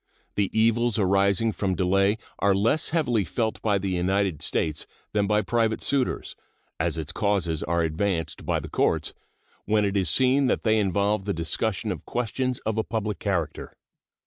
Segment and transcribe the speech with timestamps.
[0.33, 5.43] The evils arising from delay are less heavily felt by the United States than by
[5.43, 6.35] private suitors,
[6.79, 9.13] as its causes are advanced by the courts
[9.65, 13.77] when it is seen that they involve the discussion of questions of a public character.